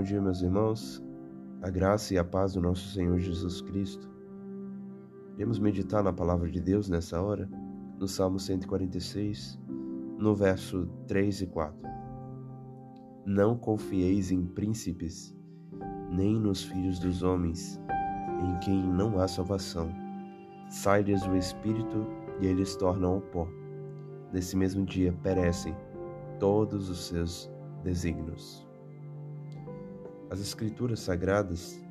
[0.00, 1.04] Bom dia, meus irmãos.
[1.60, 4.10] A graça e a paz do nosso Senhor Jesus Cristo.
[5.34, 7.46] Iremos meditar na palavra de Deus nessa hora,
[7.98, 9.60] no Salmo 146,
[10.16, 11.78] no verso 3 e 4.
[13.26, 15.36] Não confieis em príncipes,
[16.10, 17.78] nem nos filhos dos homens,
[18.42, 19.92] em quem não há salvação.
[20.70, 22.06] Sai-lhes o espírito
[22.40, 23.46] e eles tornam o pó.
[24.32, 25.76] Nesse mesmo dia perecem
[26.38, 27.52] todos os seus
[27.84, 28.69] desígnios.
[30.30, 31.82] As Escrituras Sagradas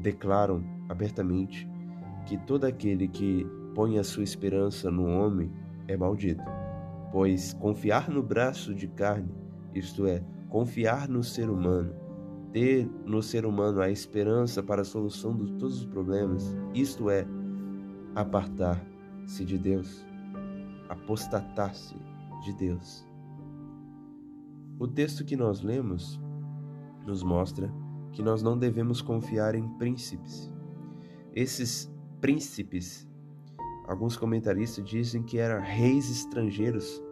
[0.00, 1.68] declaram abertamente
[2.26, 5.52] que todo aquele que põe a sua esperança no homem
[5.88, 6.44] é maldito,
[7.10, 9.34] pois confiar no braço de carne,
[9.74, 11.92] isto é, confiar no ser humano,
[12.52, 17.26] ter no ser humano a esperança para a solução de todos os problemas, isto é,
[18.14, 20.06] apartar-se de Deus,
[20.88, 21.96] apostatar-se
[22.44, 23.04] de Deus.
[24.78, 26.20] O texto que nós lemos
[27.04, 27.68] nos mostra
[28.12, 30.52] que nós não devemos confiar em príncipes.
[31.34, 33.08] Esses príncipes,
[33.86, 37.02] alguns comentaristas dizem que eram reis estrangeiros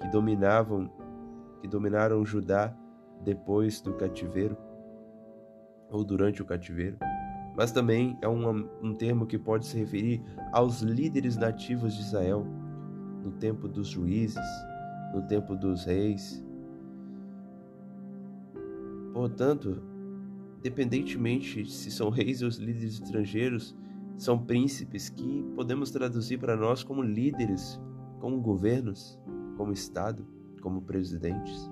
[0.00, 0.90] que dominavam,
[1.60, 2.76] que dominaram Judá
[3.22, 4.56] depois do cativeiro
[5.90, 6.98] ou durante o cativeiro.
[7.56, 12.44] Mas também é um, um termo que pode se referir aos líderes nativos de Israel
[13.22, 14.44] no tempo dos juízes,
[15.14, 16.44] no tempo dos reis.
[19.12, 19.80] Portanto,
[20.64, 23.76] independentemente se são reis ou líderes estrangeiros,
[24.16, 27.78] são príncipes que podemos traduzir para nós como líderes,
[28.18, 29.20] como governos,
[29.58, 30.26] como Estado,
[30.62, 31.70] como presidentes.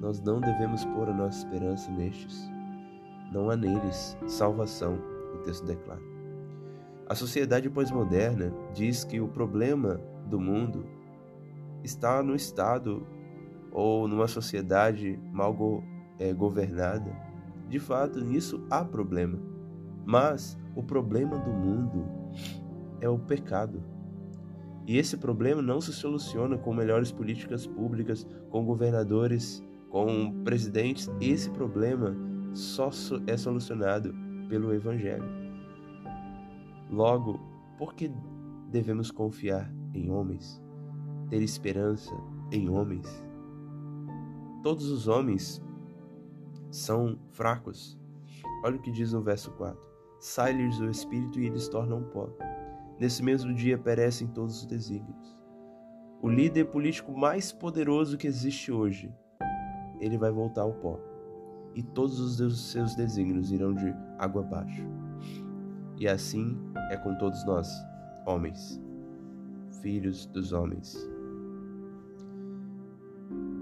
[0.00, 2.50] Nós não devemos pôr a nossa esperança nestes.
[3.30, 4.98] Não há neles salvação,
[5.34, 6.00] o texto declara.
[7.06, 10.86] A sociedade pós-moderna diz que o problema do mundo
[11.84, 13.06] está no Estado
[13.70, 15.82] ou numa sociedade mal go
[16.18, 17.27] é, governada
[17.68, 19.38] de fato, nisso há problema.
[20.04, 22.04] Mas o problema do mundo
[23.00, 23.82] é o pecado.
[24.86, 31.10] E esse problema não se soluciona com melhores políticas públicas, com governadores, com presidentes.
[31.20, 32.16] Esse problema
[32.54, 32.88] só
[33.26, 34.14] é solucionado
[34.48, 35.28] pelo Evangelho.
[36.90, 37.38] Logo,
[37.76, 38.10] por que
[38.70, 40.62] devemos confiar em homens?
[41.28, 42.14] Ter esperança
[42.50, 43.06] em homens?
[44.62, 45.62] Todos os homens
[46.70, 47.98] são fracos.
[48.64, 49.80] Olha o que diz no verso 4:
[50.20, 52.28] Sai-lhes o espírito e eles tornam pó.
[52.98, 55.36] Nesse mesmo dia perecem todos os desígnios.
[56.20, 59.14] O líder político mais poderoso que existe hoje,
[60.00, 60.98] ele vai voltar ao pó.
[61.74, 64.82] E todos os seus desígnios irão de água abaixo.
[65.96, 66.58] E assim
[66.90, 67.68] é com todos nós,
[68.26, 68.80] homens,
[69.80, 71.08] filhos dos homens.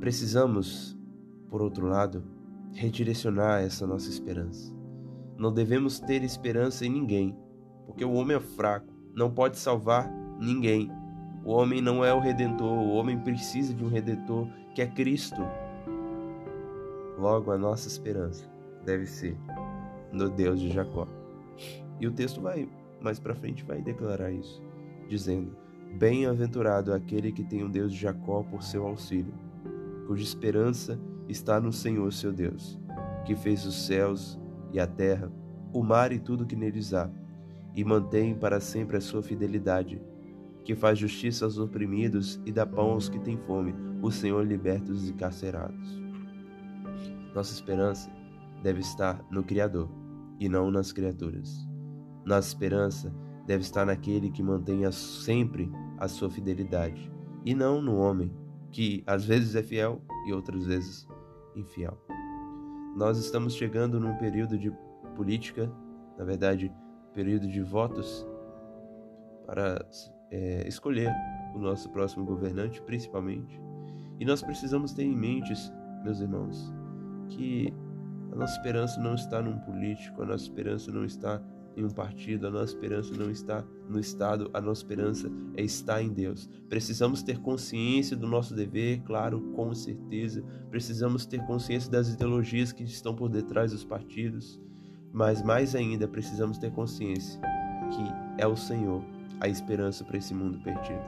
[0.00, 0.96] Precisamos,
[1.50, 2.24] por outro lado,
[2.72, 4.72] redirecionar essa nossa esperança.
[5.36, 7.36] Não devemos ter esperança em ninguém,
[7.86, 10.90] porque o homem é fraco, não pode salvar ninguém.
[11.44, 15.42] O homem não é o redentor, o homem precisa de um redentor que é Cristo.
[17.18, 18.44] Logo, a nossa esperança
[18.84, 19.36] deve ser
[20.12, 21.06] no Deus de Jacó.
[22.00, 22.68] E o texto vai
[23.00, 24.62] mais para frente vai declarar isso,
[25.08, 25.56] dizendo:
[25.98, 29.32] Bem-aventurado aquele que tem o Deus de Jacó por seu auxílio,
[30.06, 30.98] cuja esperança
[31.28, 32.78] está no Senhor seu Deus,
[33.24, 34.38] que fez os céus
[34.72, 35.30] e a terra,
[35.72, 37.10] o mar e tudo que neles há,
[37.74, 40.00] e mantém para sempre a sua fidelidade,
[40.64, 44.90] que faz justiça aos oprimidos e dá pão aos que têm fome, o Senhor liberta
[44.90, 46.00] os encarcerados.
[47.34, 48.10] Nossa esperança
[48.62, 49.88] deve estar no Criador
[50.40, 51.66] e não nas criaturas.
[52.24, 53.14] Nossa esperança
[53.46, 57.10] deve estar naquele que mantenha sempre a sua fidelidade,
[57.44, 58.30] e não no homem,
[58.70, 61.06] que às vezes é fiel e outras vezes
[61.60, 61.98] infiel.
[62.96, 64.72] Nós estamos chegando num período de
[65.14, 65.70] política,
[66.16, 66.72] na verdade,
[67.12, 68.26] período de votos
[69.46, 69.84] para
[70.30, 71.10] é, escolher
[71.54, 73.60] o nosso próximo governante, principalmente.
[74.18, 75.52] E nós precisamos ter em mente,
[76.02, 76.72] meus irmãos,
[77.28, 77.72] que
[78.32, 81.40] a nossa esperança não está num político, a nossa esperança não está
[81.80, 86.02] em um partido, a nossa esperança não está no Estado, a nossa esperança é estar
[86.02, 86.48] em Deus.
[86.68, 90.42] Precisamos ter consciência do nosso dever, claro, com certeza.
[90.70, 94.60] Precisamos ter consciência das ideologias que estão por detrás dos partidos,
[95.12, 97.40] mas mais ainda precisamos ter consciência
[97.90, 99.02] que é o Senhor
[99.40, 101.00] a esperança para esse mundo perdido.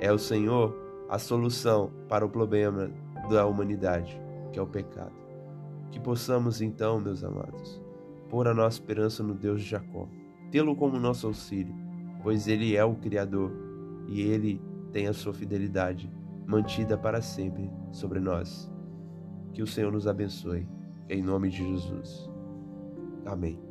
[0.00, 0.76] É o Senhor
[1.08, 2.90] a solução para o problema
[3.28, 4.20] da humanidade,
[4.52, 5.12] que é o pecado.
[5.90, 7.80] Que possamos então, meus amados,
[8.30, 10.08] pôr a nossa esperança no Deus de Jacó,
[10.50, 11.74] tê-lo como nosso auxílio,
[12.22, 13.52] pois ele é o Criador
[14.08, 14.62] e ele
[14.92, 16.10] tem a sua fidelidade
[16.46, 18.70] mantida para sempre sobre nós.
[19.52, 20.66] Que o Senhor nos abençoe.
[21.08, 22.30] em nome de Jesus.
[23.26, 23.69] Amém.